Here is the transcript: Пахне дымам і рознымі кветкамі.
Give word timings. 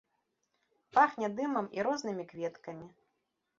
Пахне 0.99 1.29
дымам 1.41 1.69
і 1.79 1.87
рознымі 1.91 2.27
кветкамі. 2.35 2.87